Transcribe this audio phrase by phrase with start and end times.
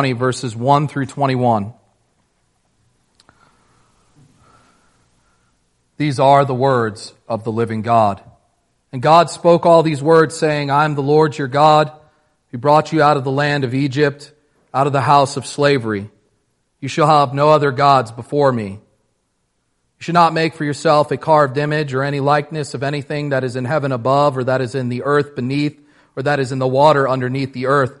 [0.00, 1.74] 20, verses 1 through 21.
[5.98, 8.22] These are the words of the living God.
[8.92, 11.92] And God spoke all these words, saying, I am the Lord your God,
[12.50, 14.32] who brought you out of the land of Egypt,
[14.72, 16.08] out of the house of slavery.
[16.80, 18.68] You shall have no other gods before me.
[18.70, 18.80] You
[19.98, 23.54] should not make for yourself a carved image or any likeness of anything that is
[23.54, 25.78] in heaven above, or that is in the earth beneath,
[26.16, 28.00] or that is in the water underneath the earth.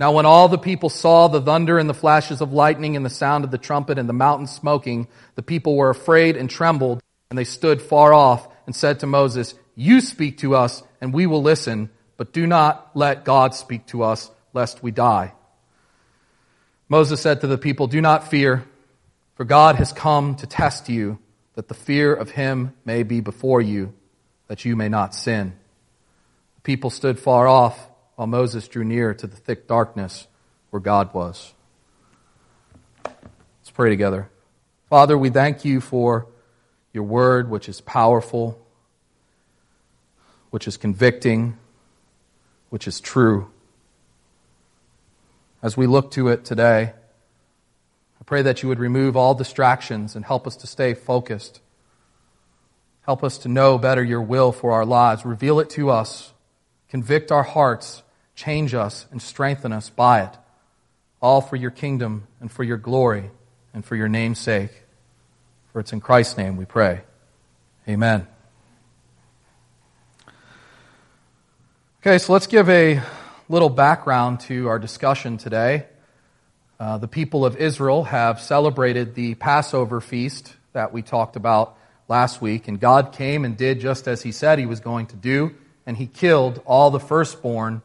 [0.00, 3.10] Now when all the people saw the thunder and the flashes of lightning and the
[3.10, 5.06] sound of the trumpet and the mountain smoking,
[5.36, 9.54] the people were afraid and trembled, and they stood far off and said to Moses,
[9.76, 11.90] You speak to us, and we will listen
[12.20, 15.32] but do not let God speak to us, lest we die.
[16.86, 18.64] Moses said to the people, Do not fear,
[19.36, 21.18] for God has come to test you,
[21.54, 23.94] that the fear of him may be before you,
[24.48, 25.54] that you may not sin.
[26.56, 27.89] The people stood far off,
[28.20, 30.26] while Moses drew near to the thick darkness
[30.68, 31.54] where God was.
[33.02, 34.28] Let's pray together.
[34.90, 36.26] Father, we thank you for
[36.92, 38.60] your word, which is powerful,
[40.50, 41.56] which is convicting,
[42.68, 43.50] which is true.
[45.62, 50.26] As we look to it today, I pray that you would remove all distractions and
[50.26, 51.62] help us to stay focused.
[53.00, 55.24] Help us to know better your will for our lives.
[55.24, 56.34] Reveal it to us.
[56.90, 58.02] Convict our hearts.
[58.40, 60.30] Change us and strengthen us by it.
[61.20, 63.30] All for your kingdom and for your glory
[63.74, 64.70] and for your name's sake.
[65.70, 67.02] For it's in Christ's name we pray.
[67.86, 68.26] Amen.
[72.00, 73.02] Okay, so let's give a
[73.50, 75.84] little background to our discussion today.
[76.78, 81.76] Uh, the people of Israel have celebrated the Passover feast that we talked about
[82.08, 85.16] last week, and God came and did just as He said He was going to
[85.16, 87.82] do, and He killed all the firstborn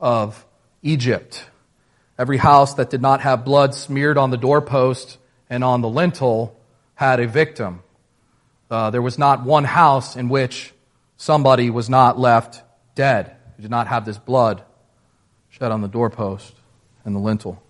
[0.00, 0.44] of
[0.82, 1.44] Egypt.
[2.18, 5.18] Every house that did not have blood smeared on the doorpost
[5.50, 6.58] and on the lintel
[6.94, 7.82] had a victim.
[8.70, 10.72] Uh, there was not one house in which
[11.16, 12.62] somebody was not left
[12.94, 14.62] dead who did not have this blood
[15.50, 16.54] shed on the doorpost
[17.04, 17.62] and the lintel.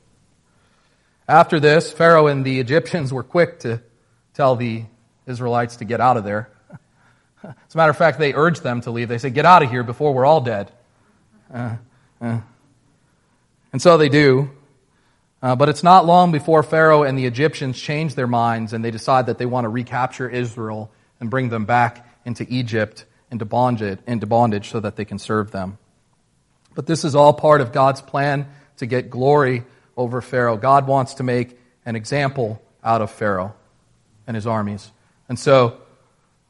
[1.29, 3.83] After this, Pharaoh and the Egyptians were quick to
[4.35, 4.85] tell the
[5.27, 6.51] Israelites to get out of there.
[7.43, 9.09] As a matter of fact, they urged them to leave.
[9.09, 10.71] They said, Get out of here before we're all dead.
[11.53, 11.77] Uh,
[13.73, 14.51] And so they do.
[15.43, 18.91] Uh, but it's not long before Pharaoh and the Egyptians change their minds and they
[18.91, 20.91] decide that they want to recapture Israel
[21.21, 23.05] and bring them back into Egypt
[23.35, 25.77] into bondage, into bondage so that they can serve them.
[26.75, 28.47] But this is all part of God's plan
[28.77, 29.65] to get glory
[29.97, 30.57] over Pharaoh.
[30.57, 33.55] God wants to make an example out of Pharaoh
[34.27, 34.91] and his armies.
[35.29, 35.79] And so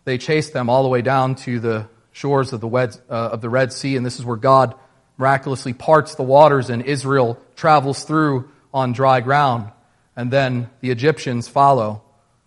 [0.05, 3.49] they chase them all the way down to the shores of the, uh, of the
[3.49, 4.75] Red Sea, and this is where God
[5.17, 9.71] miraculously parts the waters and Israel travels through on dry ground.
[10.17, 12.03] And then the Egyptians follow.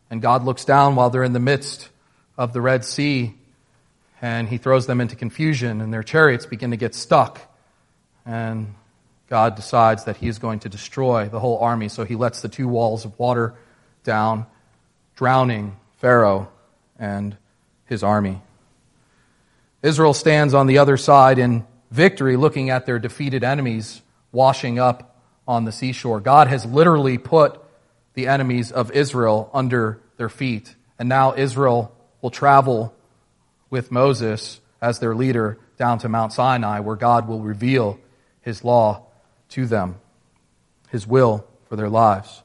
[0.10, 1.90] And God looks down while they're in the midst
[2.38, 3.36] of the Red Sea
[4.22, 7.40] and he throws them into confusion, and their chariots begin to get stuck.
[8.26, 8.74] And
[9.30, 12.50] God decides that he is going to destroy the whole army, so he lets the
[12.50, 13.54] two walls of water
[14.04, 14.46] down,
[15.16, 16.50] drowning Pharaoh
[16.98, 17.38] and
[17.86, 18.42] his army.
[19.84, 24.02] Israel stands on the other side in victory, looking at their defeated enemies
[24.32, 25.16] washing up
[25.48, 26.20] on the seashore.
[26.20, 27.62] God has literally put
[28.14, 32.94] the enemies of Israel under their feet, and now Israel will travel
[33.70, 38.00] with Moses as their leader down to Mount Sinai, where God will reveal
[38.42, 39.06] his law
[39.50, 39.96] to them,
[40.90, 42.44] his will for their lives.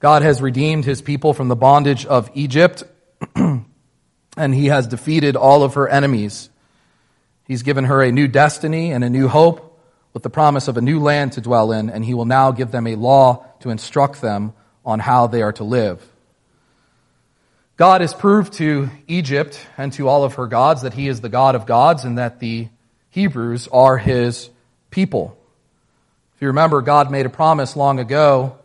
[0.00, 2.84] God has redeemed his people from the bondage of Egypt,
[3.34, 3.64] and
[4.36, 6.50] he has defeated all of her enemies.
[7.48, 9.80] He's given her a new destiny and a new hope
[10.12, 12.70] with the promise of a new land to dwell in, and he will now give
[12.70, 14.52] them a law to instruct them
[14.84, 16.06] on how they are to live.
[17.78, 21.28] God has proved to Egypt and to all of her gods that he is the
[21.30, 22.68] God of gods and that the
[23.10, 24.50] Hebrews are his
[24.90, 25.38] people.
[26.34, 28.58] If you remember, God made a promise long ago.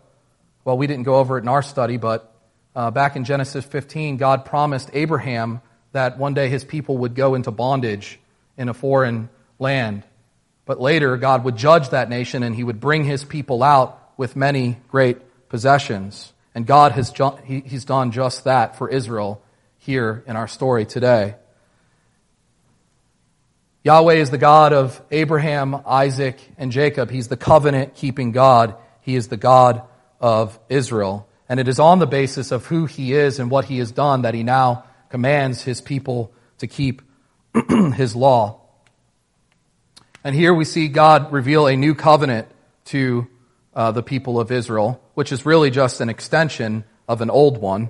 [0.66, 2.34] Well, we didn't go over it in our study, but
[2.76, 7.36] uh, back in Genesis 15, God promised Abraham that one day his people would go
[7.36, 8.20] into bondage
[8.58, 9.30] in a foreign
[9.60, 10.04] land.
[10.66, 14.36] But later, God would judge that nation and he would bring his people out with
[14.36, 16.32] many great possessions.
[16.56, 19.42] And God has ju- he, he's done just that for Israel
[19.80, 21.36] here in our story today.
[23.84, 27.12] Yahweh is the God of Abraham, Isaac, and Jacob.
[27.12, 28.76] He's the covenant keeping God.
[29.02, 29.82] He is the God
[30.22, 31.28] of Israel.
[31.50, 34.22] And it is on the basis of who he is and what he has done
[34.22, 37.02] that he now commands his people to keep
[37.96, 38.62] his law.
[40.24, 42.48] And here we see God reveal a new covenant
[42.86, 43.28] to
[43.76, 47.90] uh, the people of Israel, which is really just an extension of an old one.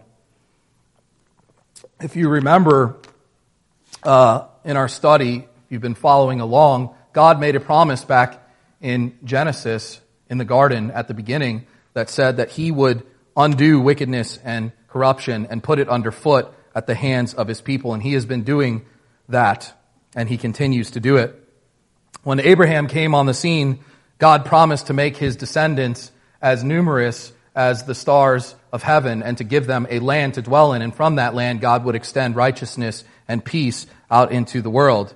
[2.01, 2.97] If you remember
[4.03, 8.41] uh, in our study, you've been following along, God made a promise back
[8.81, 13.05] in Genesis in the garden at the beginning that said that he would
[13.37, 17.93] undo wickedness and corruption and put it underfoot at the hands of his people.
[17.93, 18.85] And he has been doing
[19.29, 19.73] that,
[20.15, 21.39] and he continues to do it.
[22.23, 23.79] When Abraham came on the scene,
[24.17, 26.11] God promised to make his descendants
[26.41, 30.73] as numerous as the stars of heaven and to give them a land to dwell
[30.73, 30.81] in.
[30.81, 35.13] And from that land, God would extend righteousness and peace out into the world.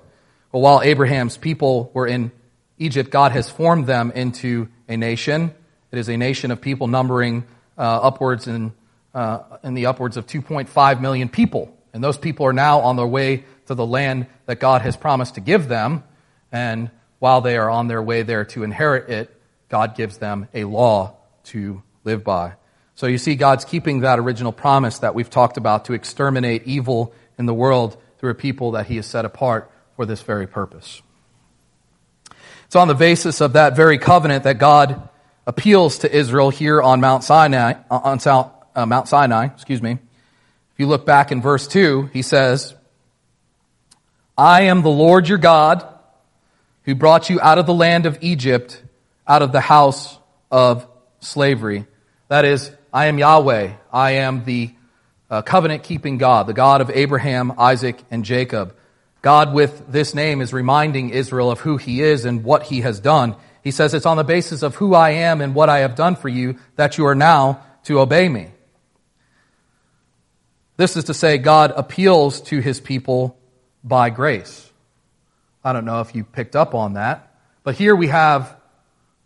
[0.52, 2.30] But while Abraham's people were in
[2.78, 5.54] Egypt, God has formed them into a nation.
[5.90, 7.44] It is a nation of people numbering
[7.76, 8.72] uh, upwards in,
[9.14, 11.74] uh, in the upwards of 2.5 million people.
[11.92, 15.36] And those people are now on their way to the land that God has promised
[15.36, 16.04] to give them.
[16.52, 19.34] And while they are on their way there to inherit it,
[19.68, 22.54] God gives them a law to live by.
[22.94, 27.14] So you see, God's keeping that original promise that we've talked about to exterminate evil
[27.38, 31.00] in the world through a people that He has set apart for this very purpose.
[32.66, 35.08] It's on the basis of that very covenant that God
[35.46, 38.18] appeals to Israel here on Mount Sinai, on
[38.74, 39.92] uh, Mount Sinai, excuse me.
[39.92, 42.74] If you look back in verse 2, he says,
[44.38, 45.84] I am the Lord your God
[46.84, 48.80] who brought you out of the land of Egypt,
[49.26, 50.16] out of the house
[50.48, 50.86] of
[51.18, 51.86] slavery.
[52.28, 53.72] That is, I am Yahweh.
[53.92, 54.70] I am the
[55.28, 58.76] uh, covenant keeping God, the God of Abraham, Isaac, and Jacob.
[59.22, 63.00] God with this name is reminding Israel of who he is and what he has
[63.00, 63.34] done.
[63.64, 66.14] He says, It's on the basis of who I am and what I have done
[66.14, 68.52] for you that you are now to obey me.
[70.76, 73.37] This is to say, God appeals to his people
[73.84, 74.70] by grace.
[75.64, 77.34] I don't know if you picked up on that.
[77.62, 78.56] But here we have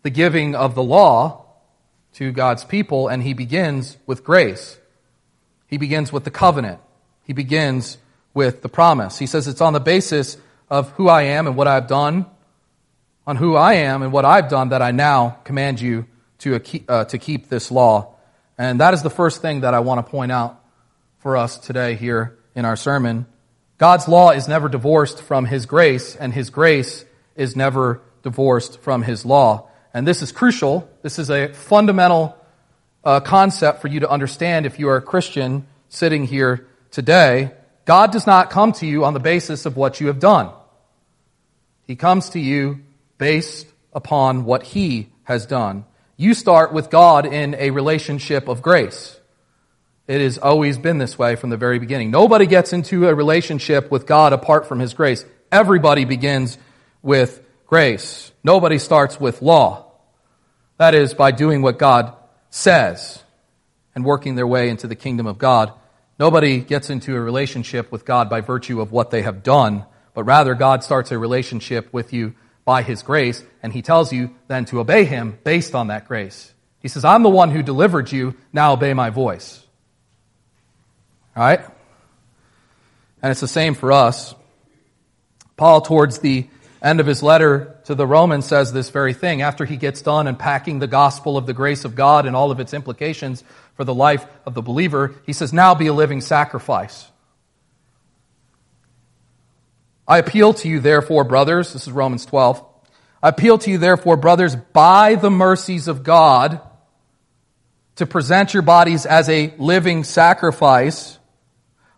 [0.01, 1.45] the giving of the law
[2.13, 4.77] to God's people, and he begins with grace.
[5.67, 6.79] He begins with the covenant.
[7.23, 7.97] He begins
[8.33, 9.17] with the promise.
[9.17, 10.37] He says it's on the basis
[10.69, 12.25] of who I am and what I've done,
[13.25, 16.05] on who I am and what I've done that I now command you
[16.39, 18.15] to, uh, to keep this law.
[18.57, 20.59] And that is the first thing that I want to point out
[21.19, 23.25] for us today here in our sermon.
[23.83, 27.03] God's law is never divorced from His grace, and His grace
[27.35, 29.67] is never divorced from His law.
[29.93, 30.89] And this is crucial.
[31.01, 32.37] This is a fundamental
[33.03, 37.51] uh, concept for you to understand if you are a Christian sitting here today.
[37.83, 40.49] God does not come to you on the basis of what you have done.
[41.85, 42.83] He comes to you
[43.17, 45.83] based upon what He has done.
[46.15, 49.19] You start with God in a relationship of grace.
[50.05, 52.11] It has always been this way from the very beginning.
[52.11, 55.25] Nobody gets into a relationship with God apart from His grace.
[55.51, 56.57] Everybody begins
[57.01, 58.31] with grace.
[58.43, 59.91] Nobody starts with law.
[60.77, 62.13] That is, by doing what God
[62.49, 63.23] says
[63.95, 65.71] and working their way into the kingdom of God.
[66.19, 70.23] Nobody gets into a relationship with God by virtue of what they have done, but
[70.25, 74.65] rather God starts a relationship with you by His grace, and He tells you then
[74.65, 76.53] to obey Him based on that grace.
[76.79, 79.65] He says, I'm the one who delivered you, now obey my voice.
[81.35, 81.61] Right?
[83.21, 84.35] And it's the same for us.
[85.55, 86.47] Paul, towards the
[86.81, 89.41] end of his letter to the Romans, says this very thing.
[89.41, 92.59] After he gets done unpacking the gospel of the grace of God and all of
[92.59, 93.43] its implications
[93.75, 97.09] for the life of the believer, he says, Now be a living sacrifice.
[100.07, 102.63] I appeal to you, therefore, brothers, this is Romans 12.
[103.21, 106.59] I appeal to you, therefore, brothers, by the mercies of God,
[107.95, 111.17] to present your bodies as a living sacrifice,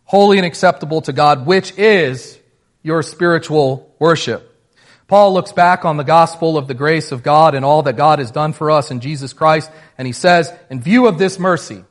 [0.05, 2.39] holy and acceptable to God, which is
[2.81, 4.51] your spiritual worship.
[5.07, 8.19] Paul looks back on the gospel of the grace of God and all that God
[8.19, 11.83] has done for us in Jesus Christ, and he says, in view of this mercy,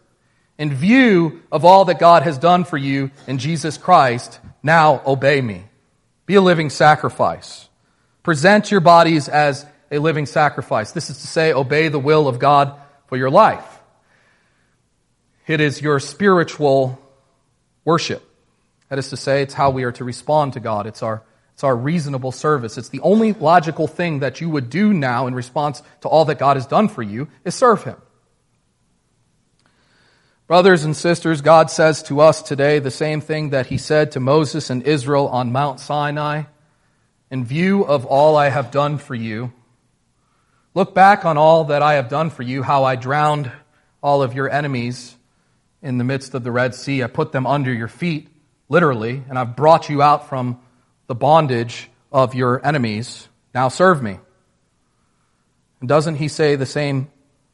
[0.58, 5.40] in view of all that God has done for you in Jesus Christ, now obey
[5.40, 5.64] me.
[6.26, 7.68] Be a living sacrifice.
[8.22, 10.92] Present your bodies as a living sacrifice.
[10.92, 13.80] This is to say, obey the will of God for your life.
[15.46, 16.98] It is your spiritual
[17.84, 18.22] worship.
[18.88, 20.86] That is to say, it's how we are to respond to God.
[20.86, 21.22] It's our
[21.54, 22.78] it's our reasonable service.
[22.78, 26.40] It's the only logical thing that you would do now in response to all that
[26.40, 27.96] God has done for you is serve Him.
[30.48, 34.20] Brothers and sisters, God says to us today the same thing that He said to
[34.20, 36.42] Moses and Israel on Mount Sinai.
[37.30, 39.52] In view of all I have done for you,
[40.74, 43.50] look back on all that I have done for you, how I drowned
[44.02, 45.14] all of your enemies
[45.84, 47.04] in the midst of the Red Sea.
[47.04, 48.28] I put them under your feet,
[48.68, 50.58] literally, and I've brought you out from
[51.06, 53.28] the bondage of your enemies.
[53.54, 54.18] Now serve me.
[55.80, 57.10] And doesn't he say the same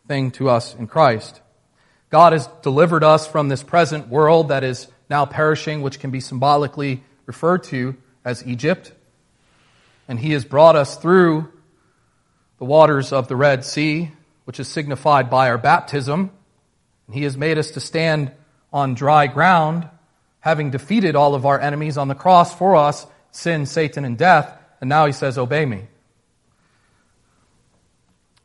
[0.07, 1.43] thing to us in Christ?
[2.09, 6.21] God has delivered us from this present world that is now perishing, which can be
[6.21, 8.93] symbolically referred to as Egypt.
[10.07, 11.53] And he has brought us through
[12.59, 14.13] the waters of the Red Sea,
[14.45, 16.31] which is signified by our baptism.
[17.13, 18.33] He has made us to stand
[18.73, 19.89] on dry ground,
[20.41, 24.57] having defeated all of our enemies on the cross for us sin, Satan, and death,
[24.81, 25.85] and now he says, Obey me.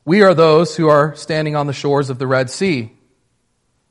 [0.03, 2.91] We are those who are standing on the shores of the Red Sea,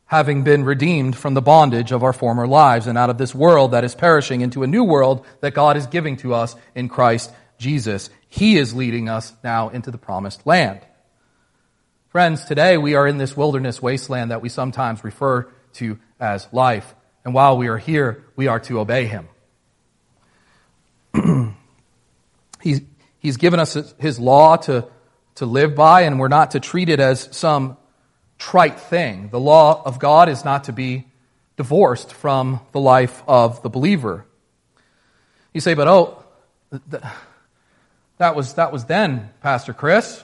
[0.07, 3.73] having been redeemed from the bondage of our former lives and out of this world
[3.73, 7.33] that is perishing into a new world that God is giving to us in Christ
[7.59, 8.11] Jesus.
[8.29, 10.81] He is leading us now into the promised land.
[12.15, 16.95] Friends, today we are in this wilderness wasteland that we sometimes refer to as life.
[17.25, 19.29] And while we are here, we are to obey Him.
[22.63, 22.83] he's,
[23.19, 24.87] he's given us his law to,
[25.35, 27.77] to live by, and we're not to treat it as some
[28.39, 29.31] trite thing.
[29.31, 31.09] The law of God is not to be
[31.57, 34.25] divorced from the life of the believer.
[35.53, 36.25] You say, but oh,
[38.19, 40.23] that was, that was then, Pastor Chris.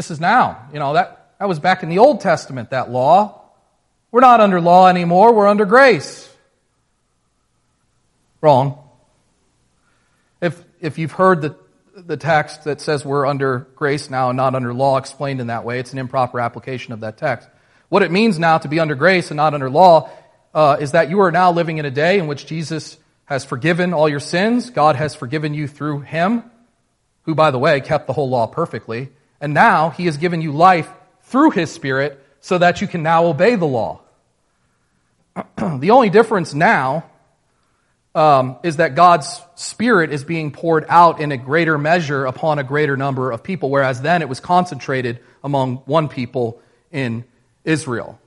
[0.00, 0.66] This is now.
[0.72, 3.42] You know, that, that was back in the Old Testament, that law.
[4.10, 6.26] We're not under law anymore, we're under grace.
[8.40, 8.78] Wrong
[10.40, 11.56] if if you've heard the,
[11.94, 15.64] the text that says we're under grace now and not under law explained in that
[15.64, 17.48] way, it's an improper application of that text.
[17.88, 20.08] What it means now to be under grace and not under law
[20.54, 23.92] uh, is that you are now living in a day in which Jesus has forgiven
[23.92, 24.70] all your sins.
[24.70, 26.44] God has forgiven you through him,
[27.24, 29.10] who, by the way, kept the whole law perfectly.
[29.40, 30.90] And now he has given you life
[31.22, 34.00] through his Spirit so that you can now obey the law.
[35.56, 37.04] the only difference now
[38.14, 42.64] um, is that God's Spirit is being poured out in a greater measure upon a
[42.64, 47.24] greater number of people, whereas then it was concentrated among one people in
[47.64, 48.18] Israel,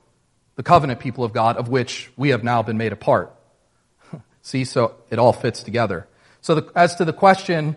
[0.56, 3.34] the covenant people of God, of which we have now been made a part.
[4.42, 6.06] See, so it all fits together.
[6.40, 7.76] So, the, as to the question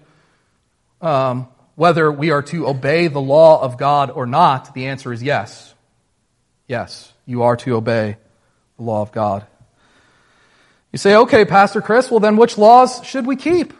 [1.01, 5.21] um, whether we are to obey the law of God or not, the answer is
[5.21, 5.75] yes.
[6.67, 8.17] Yes, you are to obey
[8.77, 9.45] the law of God.
[10.91, 13.73] You say, okay, Pastor Chris, well, then which laws should we keep?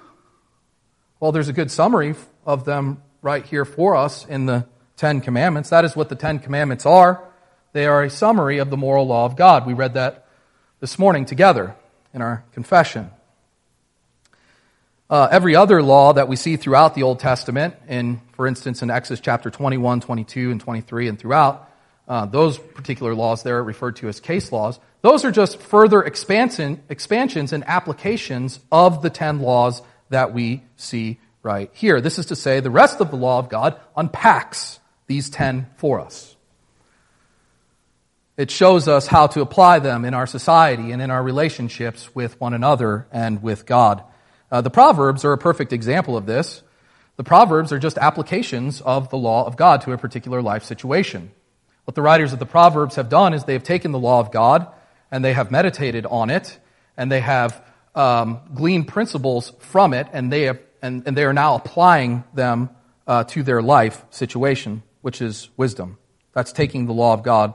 [1.20, 2.14] Well, there's a good summary
[2.46, 5.72] of them right here for us in the Ten Commandments.
[5.72, 7.28] That is what the Ten Commandments are.
[7.74, 9.66] They are a summary of the moral law of God.
[9.66, 10.28] We read that
[10.82, 11.76] this morning together
[12.14, 13.10] in our confession.
[15.10, 18.90] Uh, every other law that we see throughout the Old Testament, in, for instance, in
[18.90, 21.70] Exodus chapter 21, 22, and 23, and throughout,
[22.10, 24.80] uh, those particular laws there are referred to as case laws.
[25.02, 31.20] Those are just further expansion, expansions and applications of the ten laws that we see
[31.42, 32.02] right here.
[32.02, 36.02] This is to say, the rest of the law of God unpacks these ten for
[36.02, 36.36] us.
[38.36, 42.40] It shows us how to apply them in our society and in our relationships with
[42.40, 44.04] one another and with God.
[44.52, 46.64] Uh, the Proverbs are a perfect example of this.
[47.18, 51.32] The Proverbs are just applications of the law of God to a particular life situation.
[51.86, 54.32] What the writers of the Proverbs have done is they have taken the law of
[54.32, 54.68] God
[55.12, 56.60] and they have meditated on it,
[56.98, 57.64] and they have
[57.96, 62.70] um, gleaned principles from it, and they, have, and, and they are now applying them
[63.08, 65.98] uh, to their life situation, which is wisdom.
[66.34, 67.54] That's taking the law of God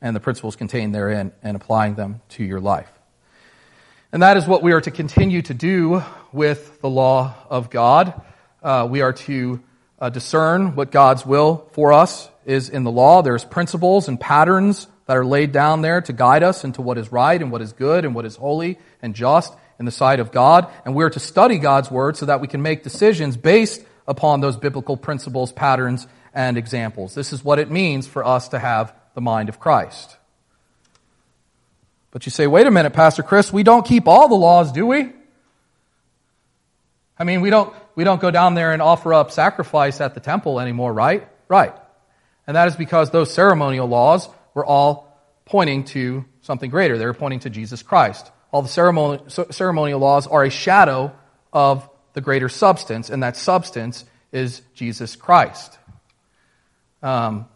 [0.00, 2.97] and the principles contained therein and applying them to your life.
[4.10, 8.18] And that is what we are to continue to do with the law of God.
[8.62, 9.62] Uh, we are to
[9.98, 13.20] uh, discern what God's will for us is in the law.
[13.20, 17.12] There's principles and patterns that are laid down there to guide us into what is
[17.12, 20.32] right and what is good and what is holy and just in the sight of
[20.32, 20.72] God.
[20.86, 24.56] And we're to study God's word so that we can make decisions based upon those
[24.56, 27.14] biblical principles, patterns, and examples.
[27.14, 30.17] This is what it means for us to have the mind of Christ.
[32.10, 34.86] But you say, wait a minute, Pastor Chris, we don't keep all the laws, do
[34.86, 35.12] we?
[37.18, 40.20] I mean, we don't, we don't go down there and offer up sacrifice at the
[40.20, 41.28] temple anymore, right?
[41.48, 41.74] Right.
[42.46, 46.96] And that is because those ceremonial laws were all pointing to something greater.
[46.96, 48.30] They were pointing to Jesus Christ.
[48.52, 48.68] All the
[49.50, 51.12] ceremonial laws are a shadow
[51.52, 55.78] of the greater substance, and that substance is Jesus Christ.
[57.02, 57.46] Um,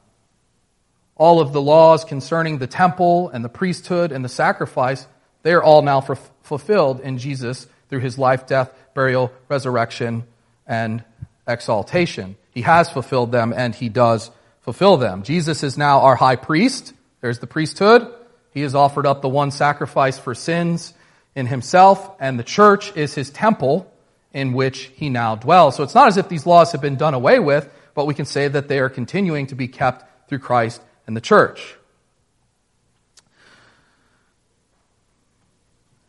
[1.23, 5.07] all of the laws concerning the temple and the priesthood and the sacrifice,
[5.45, 10.25] they are all now f- fulfilled in Jesus through his life, death, burial, resurrection,
[10.67, 11.05] and
[11.47, 12.35] exaltation.
[12.51, 15.23] He has fulfilled them and he does fulfill them.
[15.23, 16.93] Jesus is now our high priest.
[17.21, 18.13] There's the priesthood.
[18.51, 20.93] He has offered up the one sacrifice for sins
[21.37, 23.89] in himself, and the church is his temple
[24.33, 25.77] in which he now dwells.
[25.77, 28.27] So it's not as if these laws have been done away with, but we can
[28.27, 31.77] say that they are continuing to be kept through Christ and the church.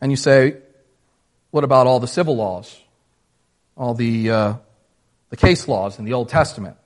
[0.00, 0.58] And you say,
[1.50, 2.78] what about all the civil laws?
[3.76, 4.54] All the, uh,
[5.30, 6.76] the case laws in the Old Testament?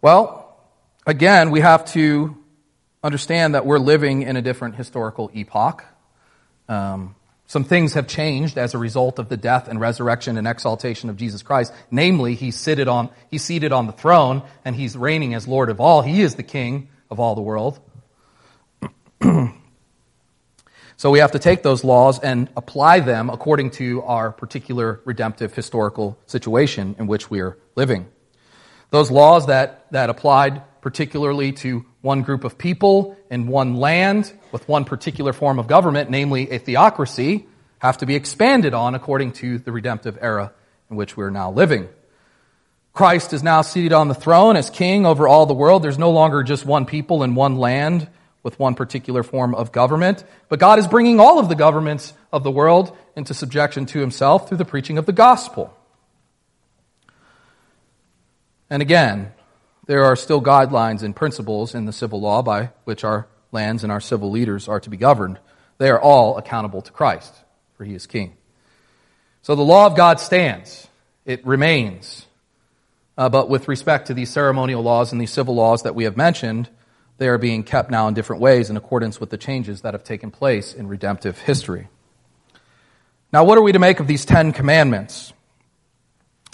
[0.00, 0.56] Well,
[1.06, 2.36] again, we have to
[3.02, 5.84] understand that we're living in a different historical epoch.
[6.68, 7.14] Um,
[7.52, 11.18] some things have changed as a result of the death and resurrection and exaltation of
[11.18, 11.70] Jesus Christ.
[11.90, 15.78] Namely, he's seated on, he's seated on the throne and he's reigning as Lord of
[15.78, 16.00] all.
[16.00, 17.78] He is the King of all the world.
[20.96, 25.54] so we have to take those laws and apply them according to our particular redemptive
[25.54, 28.08] historical situation in which we are living.
[28.88, 34.68] Those laws that, that applied particularly to one group of people in one land with
[34.68, 37.46] one particular form of government, namely a theocracy,
[37.82, 40.52] have to be expanded on according to the redemptive era
[40.88, 41.88] in which we're now living.
[42.92, 45.82] Christ is now seated on the throne as king over all the world.
[45.82, 48.06] There's no longer just one people in one land
[48.44, 52.44] with one particular form of government, but God is bringing all of the governments of
[52.44, 55.76] the world into subjection to himself through the preaching of the gospel.
[58.70, 59.32] And again,
[59.86, 63.90] there are still guidelines and principles in the civil law by which our lands and
[63.90, 65.40] our civil leaders are to be governed.
[65.78, 67.34] They are all accountable to Christ,
[67.82, 68.36] for he is king.
[69.42, 70.86] So the law of God stands,
[71.26, 72.26] it remains.
[73.18, 76.16] Uh, but with respect to these ceremonial laws and these civil laws that we have
[76.16, 76.68] mentioned,
[77.18, 80.04] they are being kept now in different ways in accordance with the changes that have
[80.04, 81.88] taken place in redemptive history.
[83.32, 85.32] Now, what are we to make of these Ten Commandments?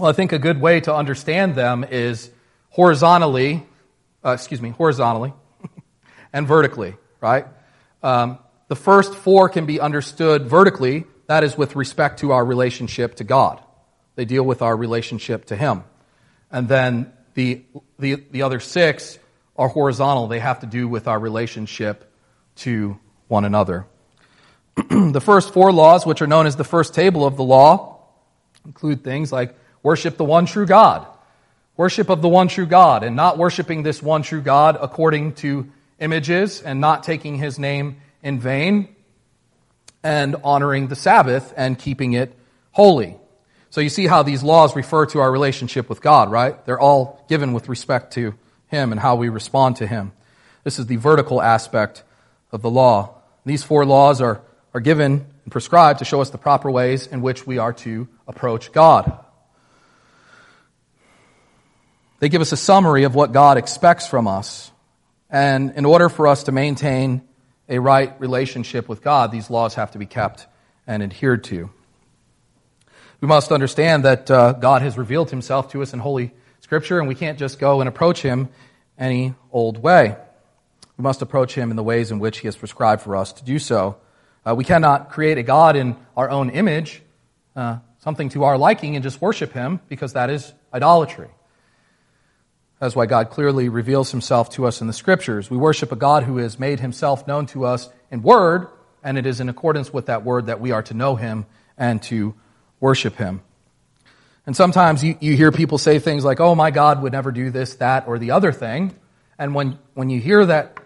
[0.00, 2.30] Well, I think a good way to understand them is
[2.70, 3.66] horizontally,
[4.24, 5.34] uh, excuse me, horizontally
[6.32, 7.44] and vertically, right?
[8.02, 8.38] Um,
[8.68, 13.24] the first four can be understood vertically, that is with respect to our relationship to
[13.24, 13.62] God.
[14.16, 15.84] They deal with our relationship to Him.
[16.50, 17.62] And then the,
[17.98, 19.18] the, the other six
[19.56, 22.10] are horizontal, they have to do with our relationship
[22.56, 23.86] to one another.
[24.90, 28.00] the first four laws, which are known as the first table of the law,
[28.64, 31.06] include things like worship the one true God,
[31.76, 35.70] worship of the one true God, and not worshiping this one true God according to
[35.98, 38.94] images and not taking his name in vain,
[40.02, 42.36] and honoring the Sabbath and keeping it
[42.72, 43.16] holy.
[43.70, 46.64] So you see how these laws refer to our relationship with God, right?
[46.64, 48.34] They're all given with respect to
[48.68, 50.12] him and how we respond to him.
[50.64, 52.02] This is the vertical aspect
[52.50, 53.14] of the law.
[53.44, 54.40] These four laws are,
[54.72, 58.08] are given and prescribed to show us the proper ways in which we are to
[58.26, 59.24] approach God.
[62.20, 64.70] They give us a summary of what God expects from us.
[65.30, 67.27] And in order for us to maintain
[67.68, 70.46] a right relationship with God, these laws have to be kept
[70.86, 71.70] and adhered to.
[73.20, 77.08] We must understand that uh, God has revealed himself to us in Holy Scripture, and
[77.08, 78.48] we can't just go and approach him
[78.96, 80.16] any old way.
[80.96, 83.44] We must approach him in the ways in which he has prescribed for us to
[83.44, 83.96] do so.
[84.46, 87.02] Uh, we cannot create a God in our own image,
[87.54, 91.28] uh, something to our liking, and just worship him, because that is idolatry.
[92.80, 95.50] That's why God clearly reveals himself to us in the scriptures.
[95.50, 98.68] We worship a God who has made himself known to us in word,
[99.02, 102.00] and it is in accordance with that word that we are to know him and
[102.04, 102.34] to
[102.80, 103.40] worship him.
[104.46, 107.50] And sometimes you, you hear people say things like, oh, my God would never do
[107.50, 108.94] this, that, or the other thing.
[109.38, 110.78] And when, when you hear that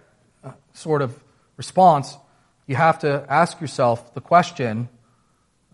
[0.43, 1.23] uh, sort of
[1.57, 2.17] response,
[2.67, 4.89] you have to ask yourself the question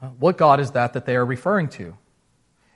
[0.02, 1.96] uh, what God is that that they are referring to?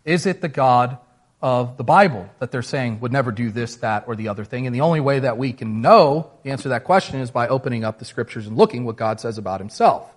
[0.04, 0.98] Is it the God
[1.42, 4.66] of the Bible that they're saying would never do this, that, or the other thing?
[4.66, 7.48] And the only way that we can know the answer to that question is by
[7.48, 10.08] opening up the scriptures and looking what God says about himself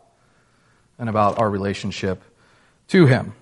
[1.00, 2.22] and about our relationship
[2.90, 3.34] to him.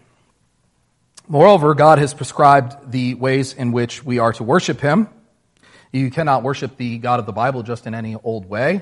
[1.27, 5.07] Moreover, God has prescribed the ways in which we are to worship him.
[5.91, 8.81] You cannot worship the God of the Bible just in any old way.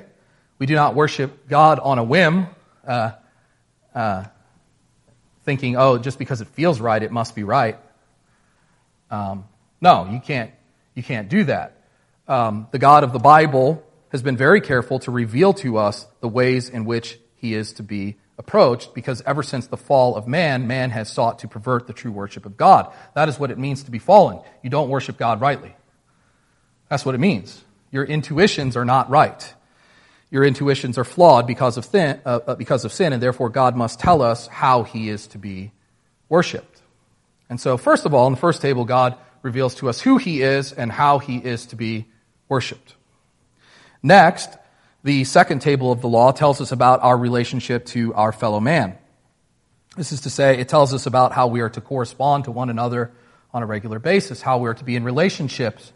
[0.58, 2.48] We do not worship God on a whim,
[2.88, 3.12] uh,
[3.94, 4.26] uh,
[5.44, 7.78] thinking, oh, just because it feels right, it must be right.
[9.12, 9.46] Um,
[9.82, 10.52] no, you can't,
[10.96, 11.84] you can't do that.
[12.28, 16.28] Um, the God of the Bible has been very careful to reveal to us the
[16.28, 20.68] ways in which he is to be approached because ever since the fall of man,
[20.68, 22.92] man has sought to pervert the true worship of God.
[23.14, 24.40] That is what it means to be fallen.
[24.64, 25.76] You don't worship God rightly.
[26.90, 27.64] That's what it means.
[27.92, 29.54] Your intuitions are not right.
[30.30, 33.76] Your intuitions are flawed because of, thin, uh, uh because of sin, and therefore God
[33.76, 35.72] must tell us how he is to be
[36.30, 36.71] worshiped.
[37.52, 40.42] And so, first of all, in the first table, God reveals to us who he
[40.42, 42.08] is and how he is to be
[42.48, 42.96] worshiped.
[44.02, 44.50] Next,
[45.04, 48.98] the second table of the law tells us about our relationship to our fellow man.
[49.98, 52.70] This is to say, it tells us about how we are to correspond to one
[52.70, 53.12] another
[53.54, 55.92] on a regular basis, how we are to be in relationships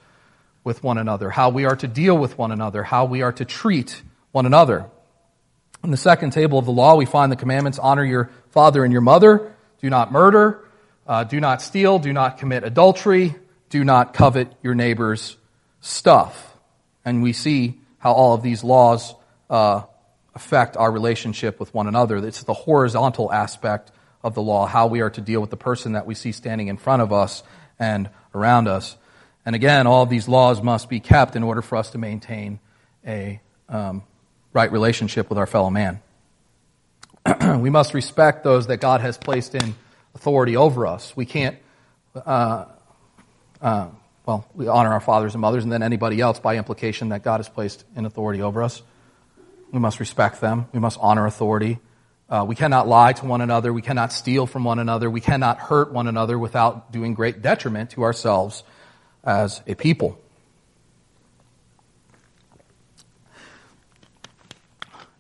[0.66, 3.46] with one another, how we are to deal with one another, how we are to
[3.46, 4.02] treat
[4.34, 4.90] one another.
[5.86, 8.92] In the second table of the law, we find the commandments honor your father and
[8.92, 10.65] your mother, do not murder,
[11.08, 13.36] uh, do not steal, do not commit adultery,
[13.70, 15.38] do not covet your neighbor's
[15.82, 16.56] stuff.
[17.04, 19.14] And we see how all of these laws
[19.50, 19.84] uh,
[20.34, 22.18] affect our relationship with one another.
[22.18, 23.92] It's the horizontal aspect
[24.24, 26.68] of the law, how we are to deal with the person that we see standing
[26.68, 27.44] in front of us
[27.78, 28.98] and around us.
[29.46, 32.60] And again, all of these laws must be kept in order for us to maintain
[33.06, 33.40] a
[33.70, 34.04] um,
[34.54, 36.02] right relationship with our fellow man.
[37.60, 39.76] we must respect those that God has placed in
[40.16, 41.16] authority over us.
[41.16, 41.58] We can't
[42.16, 42.66] uh,
[43.62, 43.90] uh,
[44.26, 47.38] well, we honor our fathers and mothers, and then anybody else by implication that God
[47.38, 48.82] has placed in authority over us.
[49.72, 50.68] We must respect them.
[50.72, 51.80] We must honor authority.
[52.28, 53.72] Uh, we cannot lie to one another.
[53.72, 55.10] We cannot steal from one another.
[55.12, 58.64] We cannot hurt one another without doing great detriment to ourselves
[59.24, 60.20] as a people.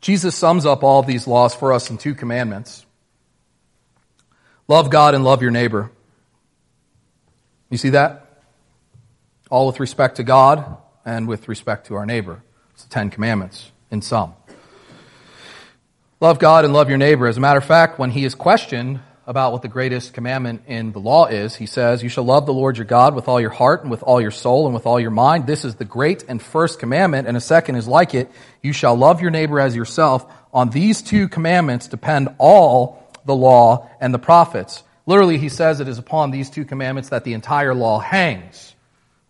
[0.01, 2.84] Jesus sums up all these laws for us in two commandments
[4.67, 5.91] love God and love your neighbor.
[7.69, 8.25] You see that?
[9.49, 12.43] all with respect to God and with respect to our neighbor.
[12.73, 14.33] It's the Ten Commandments in sum.
[16.19, 17.27] Love God and love your neighbor.
[17.27, 20.91] As a matter of fact, when he is questioned about what the greatest commandment in
[20.91, 23.49] the law is, he says, You shall love the Lord your God with all your
[23.49, 25.45] heart and with all your soul and with all your mind.
[25.45, 28.31] This is the great and first commandment, and a second is like it.
[28.61, 30.25] You shall love your neighbor as yourself.
[30.53, 34.83] On these two commandments depend all the law and the prophets.
[35.05, 38.75] Literally, he says it is upon these two commandments that the entire law hangs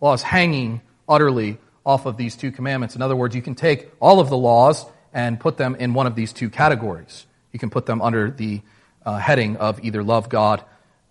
[0.01, 2.95] law is hanging utterly off of these two commandments.
[2.95, 6.08] In other words, you can take all of the laws and put them in one
[6.08, 7.25] of these two categories.
[7.51, 8.62] You can put them under the
[9.05, 10.63] uh, heading of either love God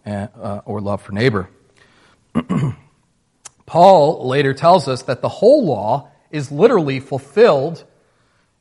[0.04, 1.48] and, uh, or love for neighbor.
[3.66, 7.82] Paul later tells us that the whole law is literally fulfilled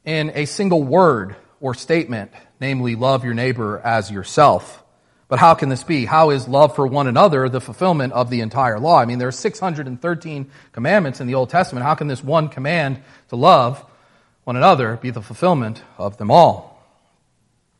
[0.05, 4.83] in a single word or statement, namely, love your neighbor as yourself.
[5.29, 6.03] But how can this be?
[6.03, 8.99] How is love for one another the fulfillment of the entire law?
[8.99, 11.85] I mean, there are 613 commandments in the Old Testament.
[11.85, 13.83] How can this one command to love
[14.43, 16.85] one another be the fulfillment of them all?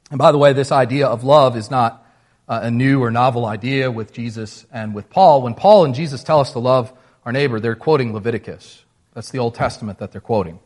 [0.10, 2.08] And by the way, this idea of love is not
[2.48, 5.42] uh, a new or novel idea with Jesus and with Paul.
[5.42, 6.94] When Paul and Jesus tell us to love
[7.26, 8.82] our neighbor, they're quoting Leviticus.
[9.14, 10.60] That's the Old Testament that they're quoting.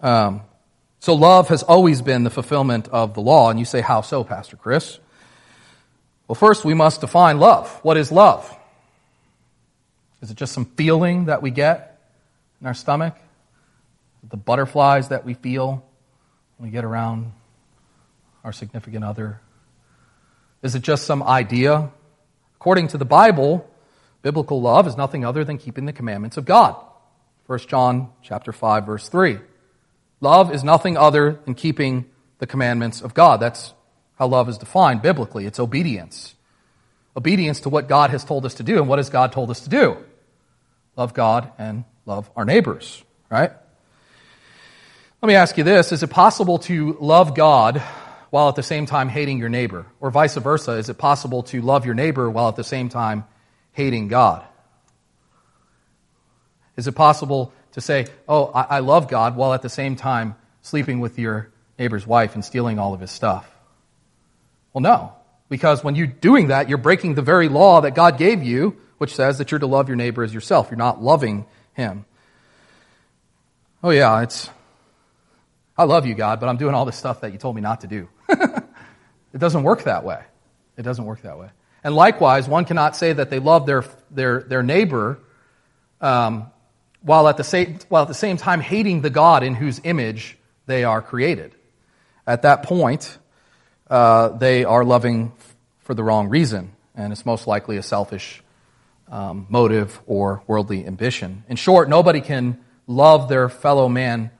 [0.00, 0.42] Um,
[1.02, 3.50] so love has always been the fulfillment of the law.
[3.50, 5.00] And you say, how so, Pastor Chris?
[6.28, 7.68] Well, first, we must define love.
[7.82, 8.56] What is love?
[10.20, 11.98] Is it just some feeling that we get
[12.60, 13.16] in our stomach?
[14.30, 15.84] The butterflies that we feel
[16.58, 17.32] when we get around
[18.44, 19.40] our significant other?
[20.62, 21.90] Is it just some idea?
[22.60, 23.68] According to the Bible,
[24.22, 26.76] biblical love is nothing other than keeping the commandments of God.
[27.48, 29.40] 1 John chapter 5 verse 3.
[30.22, 32.06] Love is nothing other than keeping
[32.38, 33.40] the commandments of God.
[33.40, 33.74] That's
[34.14, 35.46] how love is defined biblically.
[35.46, 36.34] It's obedience.
[37.16, 38.78] Obedience to what God has told us to do.
[38.78, 39.96] And what has God told us to do?
[40.96, 43.50] Love God and love our neighbors, right?
[45.20, 45.90] Let me ask you this.
[45.90, 47.82] Is it possible to love God
[48.30, 49.86] while at the same time hating your neighbor?
[50.00, 53.24] Or vice versa, is it possible to love your neighbor while at the same time
[53.72, 54.44] hating God?
[56.76, 61.00] Is it possible to say, oh, I, love God while at the same time sleeping
[61.00, 63.50] with your neighbor's wife and stealing all of his stuff?
[64.72, 65.12] Well, no.
[65.48, 69.14] Because when you're doing that, you're breaking the very law that God gave you, which
[69.14, 70.68] says that you're to love your neighbor as yourself.
[70.70, 72.04] You're not loving him.
[73.82, 74.48] Oh, yeah, it's,
[75.76, 77.80] I love you, God, but I'm doing all this stuff that you told me not
[77.80, 78.08] to do.
[78.28, 80.22] it doesn't work that way.
[80.76, 81.48] It doesn't work that way.
[81.84, 85.18] And likewise, one cannot say that they love their, their, their neighbor
[86.00, 86.50] um,
[87.02, 90.38] while, at the same, while at the same time hating the God in whose image
[90.66, 91.54] they are created.
[92.26, 93.18] At that point,
[93.90, 95.32] uh, they are loving
[95.80, 98.42] for the wrong reason, and it's most likely a selfish
[99.10, 101.44] um, motive or worldly ambition.
[101.48, 104.30] In short, nobody can love their fellow man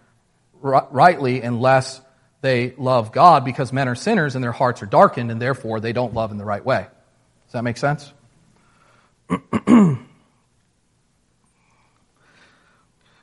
[0.62, 2.00] rightly unless
[2.40, 5.92] they love God because men are sinners and their hearts are darkened and therefore they
[5.92, 6.86] don't love in the right way.
[7.46, 8.12] Does that make sense?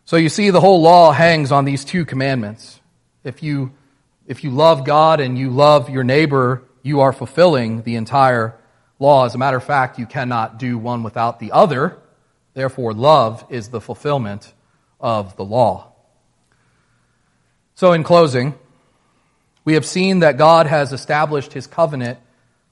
[0.10, 2.82] so you see, the whole law hangs on these two commandments.
[3.24, 3.74] If you,
[4.26, 8.56] if you love God and you love your neighbor, you are fulfilling the entire
[8.98, 9.26] law.
[9.26, 12.00] As a matter of fact, you cannot do one without the other.
[12.56, 14.52] Therefore, love is the fulfillment
[15.00, 15.94] of the law.
[17.76, 18.56] So, in closing,
[19.64, 22.18] we have seen that God has established his covenant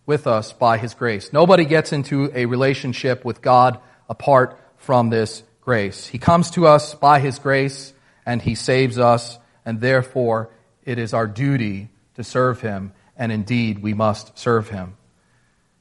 [0.08, 1.32] with us by his grace.
[1.32, 6.08] Nobody gets into a relationship with God apart from this grace.
[6.08, 7.92] He comes to us by his grace
[8.26, 10.50] and he saves us, and therefore
[10.86, 14.96] it is our duty to serve him, and indeed we must serve him.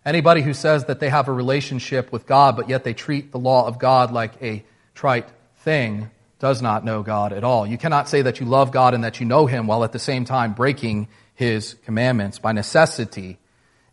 [0.05, 3.38] Anybody who says that they have a relationship with God, but yet they treat the
[3.38, 4.64] law of God like a
[4.96, 7.64] trite thing, does not know God at all.
[7.64, 10.01] You cannot say that you love God and that you know Him while at the
[10.01, 12.40] same time breaking His commandments.
[12.40, 13.38] By necessity,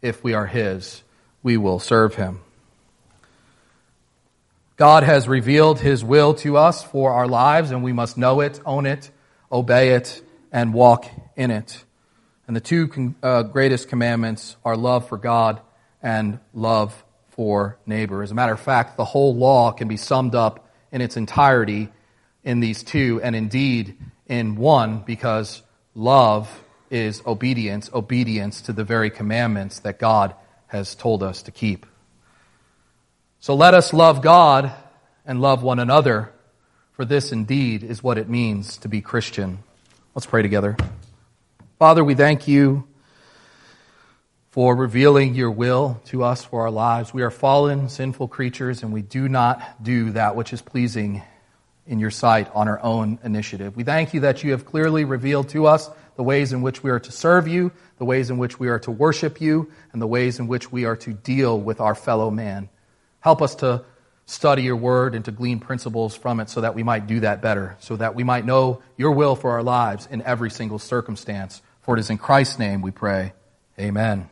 [0.02, 1.04] if we are His,
[1.44, 2.40] we will serve Him.
[4.76, 8.60] God has revealed His will to us for our lives, and we must know it,
[8.66, 9.12] own it,
[9.52, 11.06] obey it, and walk
[11.36, 11.84] in it.
[12.48, 15.62] And the two uh, greatest commandments are love for God
[16.02, 18.24] and love for neighbor.
[18.24, 21.90] As a matter of fact, the whole law can be summed up in its entirety
[22.44, 25.62] in these two, and indeed in one, because
[25.96, 30.36] love is obedience, obedience to the very commandments that God
[30.68, 31.86] has told us to keep.
[33.44, 34.72] So let us love God
[35.26, 36.32] and love one another,
[36.94, 39.60] for this indeed is what it means to be Christian.
[40.16, 40.78] Let's pray together.
[41.78, 42.88] Father, we thank you
[44.52, 47.14] for revealing your will to us for our lives.
[47.14, 51.22] We are fallen, sinful creatures, and we do not do that which is pleasing
[51.86, 53.76] in your sight on our own initiative.
[53.76, 56.92] We thank you that you have clearly revealed to us the ways in which we
[56.92, 60.08] are to serve you, the ways in which we are to worship you, and the
[60.08, 62.70] ways in which we are to deal with our fellow man.
[63.24, 63.86] Help us to
[64.26, 67.42] study your word and to glean principles from it so that we might do that
[67.42, 71.62] better, so that we might know your will for our lives in every single circumstance.
[71.84, 73.32] For it is in Christ's name we pray.
[73.80, 74.30] Amen.